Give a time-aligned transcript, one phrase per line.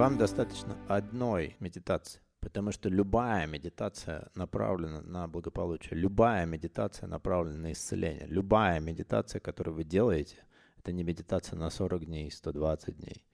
[0.00, 2.22] Вам достаточно одной медитации.
[2.40, 9.74] Потому что любая медитация направлена на благополучие, любая медитация направлена на исцеление, любая медитация, которую
[9.74, 10.36] вы делаете,
[10.78, 13.26] это не медитация на 40 дней, 120 дней.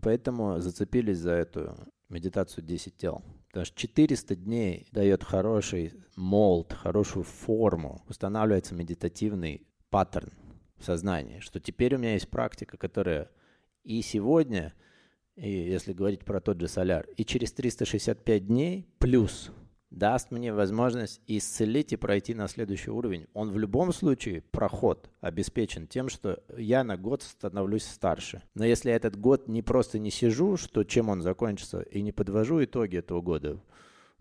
[0.00, 1.76] Поэтому зацепились за эту
[2.08, 3.24] медитацию 10 тел.
[3.48, 10.30] Потому что 400 дней дает хороший молд, хорошую форму, устанавливается медитативный паттерн
[10.76, 13.28] в сознании, что теперь у меня есть практика, которая
[13.82, 14.72] и сегодня,
[15.36, 19.50] и если говорить про тот же соляр, и через 365 дней плюс
[19.90, 23.26] даст мне возможность исцелить и пройти на следующий уровень.
[23.34, 28.42] Он в любом случае, проход обеспечен тем, что я на год становлюсь старше.
[28.54, 32.62] Но если этот год не просто не сижу, что чем он закончится, и не подвожу
[32.64, 33.60] итоги этого года,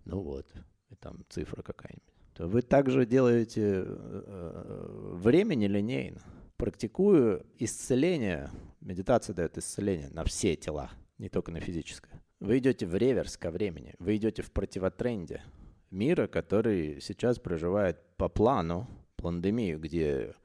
[0.06, 0.48] ну вот,
[0.90, 2.04] и там цифра какая-нибудь,
[2.36, 6.22] то вы также делаете э, время нелинейно.
[6.58, 8.50] Практикую исцеление,
[8.82, 12.24] медитация дает исцеление на все тела, не только на физическое.
[12.40, 15.44] Вы идете в реверс ко времени, вы идете в противотренде
[15.90, 20.36] мира, который сейчас проживает по плану пандемию, где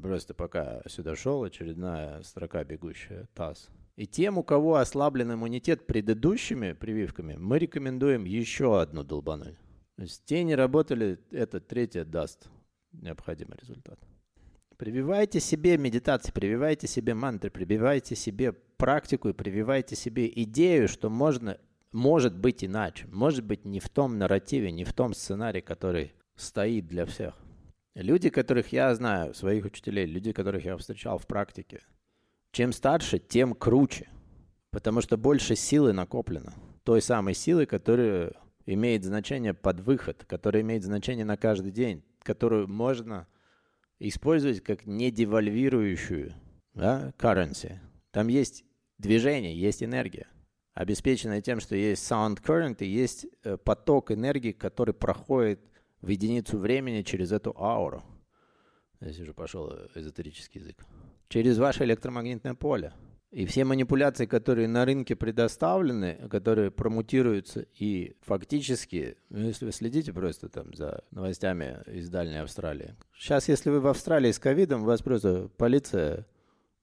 [0.00, 3.68] просто пока сюда шел очередная строка бегущая, ТАСС.
[3.96, 9.56] И тем, у кого ослаблен иммунитет предыдущими прививками, мы рекомендуем еще одну долбануть.
[9.96, 12.48] То есть те не работали, это третье даст
[12.92, 13.98] необходимый результат.
[14.76, 21.58] Прививайте себе медитации, прививайте себе мантры, прививайте себе практику и прививайте себе идею, что можно,
[21.92, 26.86] может быть иначе, может быть не в том нарративе, не в том сценарии, который стоит
[26.88, 27.34] для всех.
[27.94, 31.80] Люди, которых я знаю, своих учителей, люди, которых я встречал в практике,
[32.52, 34.10] чем старше, тем круче,
[34.70, 36.52] потому что больше силы накоплено.
[36.84, 38.34] Той самой силы, которая
[38.66, 43.26] имеет значение под выход, которая имеет значение на каждый день, которую можно
[43.98, 46.34] использовать как недевальвирующую
[46.74, 47.78] да, currency.
[48.10, 48.64] Там есть
[48.98, 50.28] движение, есть энергия,
[50.74, 55.60] обеспеченная тем, что есть sound current и есть э, поток энергии, который проходит
[56.00, 58.02] в единицу времени через эту ауру.
[59.00, 60.84] Здесь уже пошел эзотерический язык.
[61.28, 62.92] Через ваше электромагнитное поле.
[63.32, 70.12] И все манипуляции, которые на рынке предоставлены, которые промутируются и фактически, ну, если вы следите
[70.12, 72.94] просто там за новостями из Дальней Австралии.
[73.14, 76.26] Сейчас, если вы в Австралии с ковидом, вас просто полиция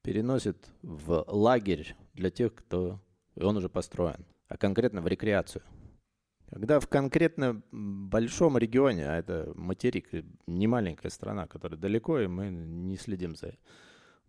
[0.03, 2.99] переносит в лагерь для тех, кто...
[3.35, 5.63] Он уже построен, а конкретно в рекреацию.
[6.51, 10.09] Когда в конкретно большом регионе, а это материк,
[10.45, 13.55] не маленькая страна, которая далеко, и мы не следим за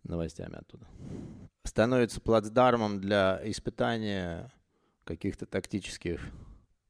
[0.07, 0.87] новостями оттуда.
[1.63, 4.51] Становится плацдармом для испытания
[5.03, 6.21] каких-то тактических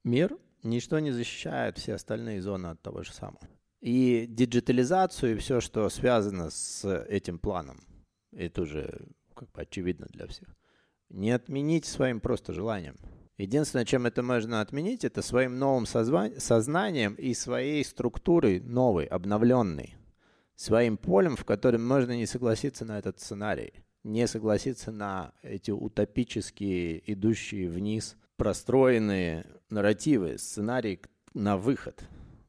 [0.03, 3.40] мер, ничто не защищает все остальные зоны от того же самого.
[3.81, 7.84] И диджитализацию и все, что связано с этим планом,
[8.31, 10.47] это уже как бы очевидно для всех,
[11.09, 12.96] не отменить своим просто желанием.
[13.38, 19.96] Единственное, чем это можно отменить, это своим новым сознанием и своей структурой новой, обновленной
[20.55, 23.73] своим полем, в котором можно не согласиться на этот сценарий,
[24.03, 31.01] не согласиться на эти утопические, идущие вниз, простроенные нарративы, сценарий
[31.33, 32.03] на выход.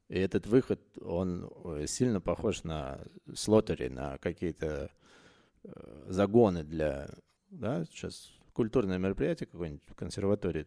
[0.09, 1.51] И этот выход, он
[1.87, 3.01] сильно похож на
[3.35, 4.91] слотери, на какие-то
[5.65, 7.11] э, загоны для...
[7.51, 10.67] Да, сейчас культурное мероприятие какое-нибудь в консерватории,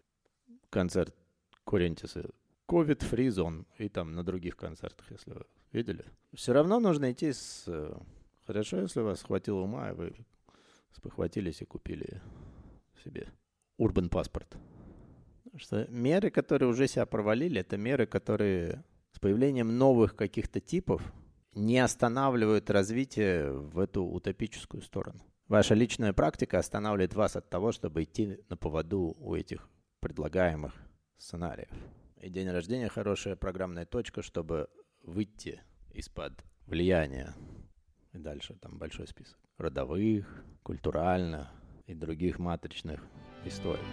[0.69, 1.16] концерт
[2.69, 6.06] Курентиса, COVID-free zone, и там на других концертах, если вы Видели?
[6.34, 7.66] Все равно нужно идти с...
[7.68, 7.94] Э,
[8.47, 10.16] хорошо, если у вас хватило ума, и вы
[10.91, 12.22] спохватились и купили
[13.03, 13.31] себе
[13.78, 14.57] урбан паспорт.
[15.56, 21.01] Что меры, которые уже себя провалили, это меры, которые с появлением новых каких-то типов
[21.54, 25.19] не останавливают развитие в эту утопическую сторону.
[25.48, 29.68] Ваша личная практика останавливает вас от того, чтобы идти на поводу у этих
[30.00, 30.74] предлагаемых
[31.18, 31.69] сценариев.
[32.19, 34.69] И день рождения хорошая программная точка, чтобы
[35.04, 35.62] выйти
[35.94, 36.33] из-под
[36.66, 37.33] влияния.
[38.12, 39.39] И дальше там большой список.
[39.57, 41.50] Родовых, культурально
[41.86, 43.01] и других матричных
[43.45, 43.83] историй.